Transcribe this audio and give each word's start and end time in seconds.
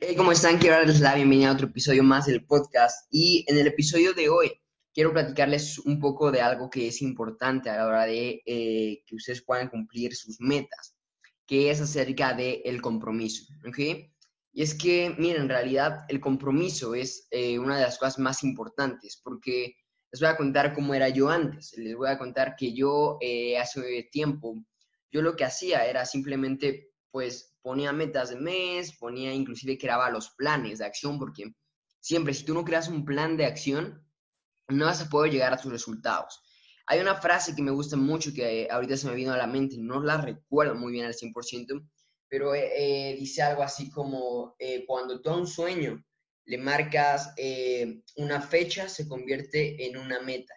Hey, 0.00 0.14
¿cómo 0.16 0.30
están? 0.30 0.58
Quiero 0.58 0.76
darles 0.76 1.00
la 1.00 1.16
bienvenida 1.16 1.50
a 1.50 1.54
otro 1.54 1.66
episodio 1.66 2.04
más 2.04 2.26
del 2.26 2.44
podcast. 2.46 3.08
Y 3.10 3.44
en 3.48 3.58
el 3.58 3.66
episodio 3.66 4.14
de 4.14 4.28
hoy 4.28 4.52
quiero 4.94 5.12
platicarles 5.12 5.78
un 5.80 5.98
poco 5.98 6.30
de 6.30 6.40
algo 6.40 6.70
que 6.70 6.86
es 6.86 7.02
importante 7.02 7.68
a 7.68 7.78
la 7.78 7.86
hora 7.86 8.06
de 8.06 8.40
eh, 8.46 9.02
que 9.04 9.16
ustedes 9.16 9.42
puedan 9.42 9.68
cumplir 9.68 10.14
sus 10.14 10.40
metas, 10.40 10.94
que 11.44 11.70
es 11.70 11.80
acerca 11.80 12.32
del 12.32 12.60
el 12.64 12.80
compromiso. 12.80 13.52
¿ok? 13.66 13.78
Y 14.52 14.62
es 14.62 14.74
que, 14.74 15.14
miren, 15.18 15.42
en 15.42 15.48
realidad 15.48 16.04
el 16.08 16.20
compromiso 16.20 16.94
es 16.94 17.26
eh, 17.32 17.58
una 17.58 17.76
de 17.76 17.82
las 17.82 17.98
cosas 17.98 18.20
más 18.20 18.44
importantes 18.44 19.20
porque 19.22 19.74
les 20.12 20.20
voy 20.20 20.30
a 20.30 20.36
contar 20.36 20.74
cómo 20.74 20.94
era 20.94 21.08
yo 21.08 21.28
antes. 21.28 21.76
Les 21.76 21.96
voy 21.96 22.08
a 22.08 22.18
contar 22.18 22.54
que 22.56 22.72
yo 22.72 23.18
eh, 23.20 23.58
hace 23.58 24.08
tiempo, 24.12 24.54
yo 25.10 25.22
lo 25.22 25.34
que 25.34 25.44
hacía 25.44 25.86
era 25.86 26.04
simplemente, 26.04 26.92
pues, 27.10 27.56
ponía 27.62 27.92
metas 27.92 28.30
de 28.30 28.36
mes, 28.36 28.96
ponía 28.98 29.32
inclusive 29.32 29.78
creaba 29.78 30.10
los 30.10 30.30
planes 30.30 30.78
de 30.78 30.86
acción, 30.86 31.18
porque 31.18 31.52
siempre 32.00 32.34
si 32.34 32.44
tú 32.44 32.54
no 32.54 32.64
creas 32.64 32.88
un 32.88 33.04
plan 33.04 33.36
de 33.36 33.46
acción, 33.46 34.04
no 34.68 34.86
vas 34.86 35.02
a 35.02 35.08
poder 35.08 35.32
llegar 35.32 35.52
a 35.52 35.56
tus 35.56 35.72
resultados. 35.72 36.42
Hay 36.86 37.00
una 37.00 37.16
frase 37.16 37.54
que 37.54 37.62
me 37.62 37.70
gusta 37.70 37.96
mucho 37.96 38.32
que 38.32 38.66
ahorita 38.70 38.96
se 38.96 39.08
me 39.08 39.14
vino 39.14 39.32
a 39.32 39.36
la 39.36 39.46
mente, 39.46 39.76
no 39.78 40.02
la 40.02 40.18
recuerdo 40.18 40.74
muy 40.74 40.92
bien 40.92 41.04
al 41.04 41.14
100%, 41.14 41.86
pero 42.28 42.54
eh, 42.54 42.70
eh, 43.10 43.16
dice 43.18 43.42
algo 43.42 43.62
así 43.62 43.90
como, 43.90 44.54
eh, 44.58 44.84
cuando 44.86 45.20
tú 45.20 45.30
a 45.30 45.36
un 45.36 45.46
sueño 45.46 46.02
le 46.44 46.56
marcas 46.56 47.34
una 48.16 48.40
fecha, 48.40 48.88
se 48.88 49.06
convierte 49.06 49.86
en 49.86 49.98
una 49.98 50.20
meta. 50.20 50.54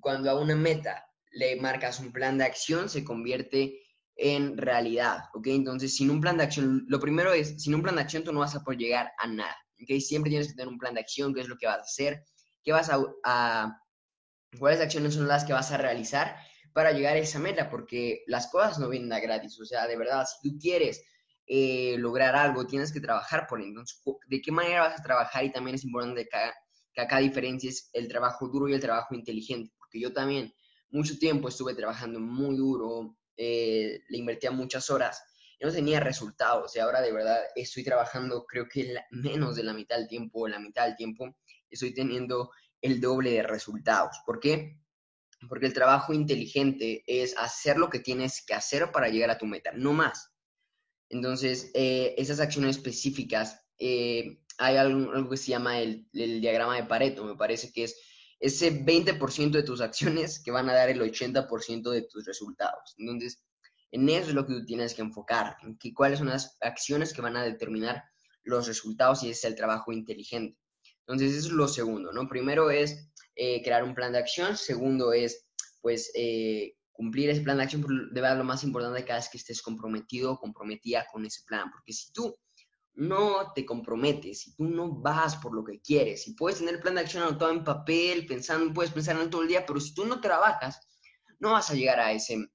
Cuando 0.00 0.30
a 0.30 0.40
una 0.40 0.56
meta 0.56 1.08
le 1.30 1.54
marcas 1.60 2.00
un 2.00 2.12
plan 2.12 2.38
de 2.38 2.44
acción, 2.44 2.88
se 2.88 3.04
convierte 3.04 3.80
en 4.20 4.56
realidad, 4.56 5.26
¿ok? 5.32 5.46
Entonces, 5.46 5.94
sin 5.94 6.10
un 6.10 6.20
plan 6.20 6.36
de 6.36 6.42
acción, 6.42 6.84
lo 6.88 6.98
primero 6.98 7.32
es, 7.32 7.62
sin 7.62 7.74
un 7.76 7.82
plan 7.82 7.94
de 7.94 8.02
acción 8.02 8.24
tú 8.24 8.32
no 8.32 8.40
vas 8.40 8.56
a 8.56 8.64
poder 8.64 8.80
llegar 8.80 9.12
a 9.16 9.28
nada, 9.28 9.56
¿ok? 9.80 10.00
Siempre 10.00 10.28
tienes 10.28 10.48
que 10.48 10.54
tener 10.54 10.66
un 10.66 10.76
plan 10.76 10.94
de 10.94 11.00
acción, 11.00 11.32
qué 11.32 11.40
es 11.40 11.48
lo 11.48 11.56
que 11.56 11.68
vas 11.68 11.78
a 11.78 11.82
hacer, 11.82 12.24
qué 12.64 12.72
vas 12.72 12.90
a, 12.90 13.80
cuáles 14.58 14.80
acciones 14.80 15.14
son 15.14 15.28
las 15.28 15.44
que 15.44 15.52
vas 15.52 15.70
a 15.70 15.76
realizar 15.76 16.36
para 16.72 16.90
llegar 16.90 17.14
a 17.14 17.20
esa 17.20 17.38
meta, 17.38 17.70
porque 17.70 18.24
las 18.26 18.48
cosas 18.48 18.80
no 18.80 18.88
vienen 18.88 19.12
a 19.12 19.20
gratis, 19.20 19.58
o 19.60 19.64
sea, 19.64 19.86
de 19.86 19.96
verdad, 19.96 20.26
si 20.26 20.50
tú 20.50 20.58
quieres 20.58 21.00
eh, 21.46 21.94
lograr 21.98 22.34
algo, 22.34 22.66
tienes 22.66 22.92
que 22.92 23.00
trabajar 23.00 23.46
por 23.48 23.60
ello. 23.60 23.68
Entonces, 23.68 24.02
¿de 24.26 24.40
qué 24.40 24.50
manera 24.50 24.80
vas 24.82 24.98
a 24.98 25.02
trabajar? 25.02 25.44
Y 25.44 25.52
también 25.52 25.76
es 25.76 25.84
importante 25.84 26.24
que, 26.24 26.38
que 26.92 27.00
acá 27.00 27.18
diferencies 27.18 27.88
el 27.92 28.08
trabajo 28.08 28.48
duro 28.48 28.68
y 28.68 28.74
el 28.74 28.80
trabajo 28.80 29.14
inteligente, 29.14 29.72
porque 29.78 30.00
yo 30.00 30.12
también 30.12 30.52
mucho 30.90 31.16
tiempo 31.18 31.48
estuve 31.48 31.74
trabajando 31.74 32.18
muy 32.18 32.56
duro, 32.56 33.17
eh, 33.38 34.02
le 34.08 34.18
invertía 34.18 34.50
muchas 34.50 34.90
horas 34.90 35.22
y 35.58 35.64
no 35.64 35.72
tenía 35.72 36.00
resultados. 36.00 36.74
Y 36.74 36.80
ahora 36.80 37.00
de 37.00 37.12
verdad 37.12 37.40
estoy 37.54 37.84
trabajando 37.84 38.44
creo 38.44 38.68
que 38.68 38.96
menos 39.10 39.56
de 39.56 39.62
la 39.62 39.72
mitad 39.72 39.96
del 39.96 40.08
tiempo, 40.08 40.48
la 40.48 40.58
mitad 40.58 40.86
del 40.86 40.96
tiempo, 40.96 41.36
estoy 41.70 41.94
teniendo 41.94 42.50
el 42.82 43.00
doble 43.00 43.30
de 43.30 43.42
resultados. 43.44 44.18
¿Por 44.26 44.40
qué? 44.40 44.80
Porque 45.48 45.66
el 45.66 45.72
trabajo 45.72 46.12
inteligente 46.12 47.04
es 47.06 47.36
hacer 47.38 47.78
lo 47.78 47.88
que 47.88 48.00
tienes 48.00 48.44
que 48.44 48.54
hacer 48.54 48.90
para 48.90 49.08
llegar 49.08 49.30
a 49.30 49.38
tu 49.38 49.46
meta, 49.46 49.70
no 49.72 49.92
más. 49.92 50.32
Entonces, 51.08 51.70
eh, 51.74 52.14
esas 52.18 52.40
acciones 52.40 52.76
específicas, 52.76 53.64
eh, 53.78 54.42
hay 54.58 54.76
algo, 54.76 55.30
que 55.30 55.36
se 55.36 55.52
llama 55.52 55.78
el 55.78 56.08
diagrama 56.12 56.74
de 56.74 56.84
Pareto, 56.84 57.24
me 57.24 57.36
parece 57.36 57.72
que 57.72 57.84
es 57.84 57.96
ese 58.40 58.84
20% 58.84 59.50
de 59.50 59.62
tus 59.62 59.80
acciones 59.80 60.40
que 60.40 60.50
van 60.50 60.68
a 60.68 60.74
dar 60.74 60.88
el 60.88 61.00
80% 61.00 61.90
de 61.90 62.02
tus 62.02 62.24
resultados. 62.24 62.94
Entonces, 62.98 63.42
en 63.90 64.08
eso 64.08 64.28
es 64.28 64.34
lo 64.34 64.46
que 64.46 64.54
tú 64.54 64.64
tienes 64.64 64.94
que 64.94 65.02
enfocar, 65.02 65.56
en 65.62 65.76
que, 65.78 65.94
cuáles 65.94 66.18
son 66.18 66.28
las 66.28 66.56
acciones 66.60 67.12
que 67.12 67.22
van 67.22 67.36
a 67.36 67.42
determinar 67.42 68.04
los 68.44 68.66
resultados 68.66 69.22
y 69.22 69.30
ese 69.30 69.38
es 69.38 69.44
el 69.52 69.56
trabajo 69.56 69.92
inteligente. 69.92 70.58
Entonces, 71.00 71.34
eso 71.34 71.48
es 71.48 71.52
lo 71.54 71.68
segundo, 71.68 72.12
¿no? 72.12 72.28
Primero 72.28 72.70
es 72.70 73.10
eh, 73.34 73.62
crear 73.62 73.82
un 73.82 73.94
plan 73.94 74.12
de 74.12 74.18
acción, 74.18 74.56
segundo 74.56 75.12
es, 75.12 75.46
pues, 75.80 76.10
eh, 76.14 76.74
cumplir 76.92 77.30
ese 77.30 77.40
plan 77.40 77.56
de 77.56 77.62
acción, 77.64 77.82
de 78.12 78.20
verdad 78.20 78.38
lo 78.38 78.44
más 78.44 78.64
importante 78.64 79.04
cada 79.04 79.20
vez 79.20 79.28
que 79.30 79.38
estés 79.38 79.62
comprometido 79.62 80.32
o 80.32 80.38
comprometida 80.38 81.06
con 81.10 81.24
ese 81.24 81.42
plan, 81.46 81.70
porque 81.70 81.92
si 81.92 82.12
tú 82.12 82.36
no 82.98 83.52
te 83.54 83.64
comprometes, 83.64 84.40
si 84.40 84.56
tú 84.56 84.64
no 84.64 84.90
vas 84.90 85.36
por 85.36 85.54
lo 85.54 85.62
que 85.62 85.80
quieres, 85.80 86.24
si 86.24 86.34
puedes 86.34 86.58
tener 86.58 86.74
el 86.74 86.80
plan 86.80 86.96
de 86.96 87.02
acción 87.02 87.22
anotado 87.22 87.52
en 87.52 87.62
papel, 87.62 88.26
pensando, 88.26 88.74
puedes 88.74 88.90
pensar 88.90 89.20
en 89.20 89.30
todo 89.30 89.42
el 89.42 89.48
día, 89.48 89.64
pero 89.64 89.78
si 89.78 89.94
tú 89.94 90.04
no 90.04 90.20
trabajas, 90.20 90.80
no 91.38 91.52
vas 91.52 91.70
a 91.70 91.74
llegar 91.74 92.00
a 92.00 92.10
ese, 92.10 92.50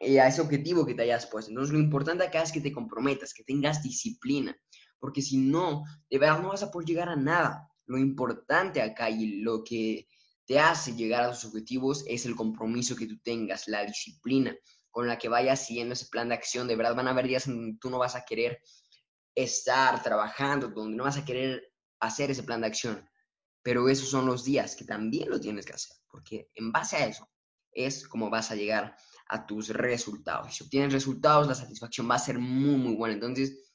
eh, 0.00 0.18
a 0.18 0.28
ese 0.28 0.40
objetivo 0.40 0.86
que 0.86 0.94
te 0.94 1.02
hayas 1.02 1.26
puesto. 1.26 1.50
Entonces, 1.50 1.74
lo 1.74 1.78
importante 1.78 2.24
acá 2.24 2.42
es 2.42 2.52
que 2.52 2.62
te 2.62 2.72
comprometas, 2.72 3.34
que 3.34 3.44
tengas 3.44 3.82
disciplina, 3.82 4.56
porque 4.98 5.20
si 5.20 5.36
no, 5.36 5.84
de 6.08 6.18
verdad 6.18 6.40
no 6.40 6.48
vas 6.48 6.62
a 6.62 6.70
poder 6.70 6.88
llegar 6.88 7.10
a 7.10 7.16
nada. 7.16 7.68
Lo 7.84 7.98
importante 7.98 8.80
acá 8.80 9.10
y 9.10 9.42
lo 9.42 9.62
que 9.62 10.08
te 10.46 10.58
hace 10.58 10.94
llegar 10.94 11.24
a 11.24 11.32
tus 11.32 11.44
objetivos 11.44 12.02
es 12.08 12.24
el 12.24 12.34
compromiso 12.34 12.96
que 12.96 13.06
tú 13.06 13.18
tengas, 13.22 13.68
la 13.68 13.84
disciplina 13.84 14.56
con 14.90 15.06
la 15.06 15.18
que 15.18 15.28
vayas 15.28 15.66
siguiendo 15.66 15.92
ese 15.92 16.06
plan 16.06 16.30
de 16.30 16.34
acción. 16.34 16.66
De 16.66 16.76
verdad 16.76 16.94
van 16.94 17.08
a 17.08 17.10
haber 17.10 17.26
días 17.26 17.46
en 17.46 17.74
que 17.74 17.78
tú 17.78 17.90
no 17.90 17.98
vas 17.98 18.16
a 18.16 18.24
querer 18.24 18.58
estar 19.34 20.02
trabajando, 20.02 20.68
donde 20.68 20.96
no 20.96 21.04
vas 21.04 21.16
a 21.16 21.24
querer 21.24 21.72
hacer 22.00 22.30
ese 22.30 22.42
plan 22.42 22.60
de 22.60 22.68
acción. 22.68 23.08
Pero 23.62 23.88
esos 23.88 24.08
son 24.08 24.26
los 24.26 24.44
días 24.44 24.74
que 24.74 24.84
también 24.84 25.28
lo 25.28 25.38
tienes 25.38 25.66
que 25.66 25.74
hacer, 25.74 25.96
porque 26.10 26.50
en 26.54 26.72
base 26.72 26.96
a 26.96 27.06
eso 27.06 27.28
es 27.72 28.08
como 28.08 28.30
vas 28.30 28.50
a 28.50 28.56
llegar 28.56 28.96
a 29.28 29.46
tus 29.46 29.68
resultados. 29.68 30.54
Si 30.54 30.64
obtienes 30.64 30.92
resultados, 30.92 31.46
la 31.46 31.54
satisfacción 31.54 32.10
va 32.10 32.16
a 32.16 32.18
ser 32.18 32.38
muy, 32.38 32.76
muy 32.76 32.96
buena. 32.96 33.14
Entonces, 33.14 33.70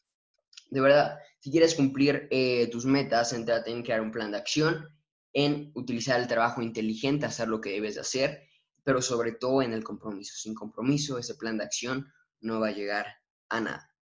de 0.70 0.82
verdad, 0.82 1.18
si 1.40 1.52
quieres 1.52 1.76
cumplir 1.76 2.28
eh, 2.32 2.68
tus 2.72 2.86
metas, 2.86 3.30
céntrate 3.30 3.72
en 3.72 3.84
crear 3.84 4.02
un 4.02 4.12
plan 4.12 4.32
de 4.32 4.38
acción, 4.38 4.90
en 5.32 5.72
utilizar 5.76 6.20
el 6.20 6.28
trabajo 6.28 6.62
inteligente, 6.62 7.26
hacer 7.26 7.48
lo 7.48 7.62
que 7.62 7.72
debes 7.72 7.96
de 7.96 8.02
hacer, 8.02 8.42
pero 8.84 9.02
sobre 9.02 9.34
todo 9.34 9.62
en 9.62 9.74
el 9.74 9.84
compromiso. 9.84 10.36
Sin 10.36 10.54
compromiso, 10.54 11.18
ese 11.18 11.36
plan 11.36 11.58
de 11.58 11.66
acción 11.66 12.12
no 12.42 12.60
va 12.60 12.70
a 12.70 12.72
llegar 12.72 13.08
a 13.50 13.62
nada. 13.62 13.95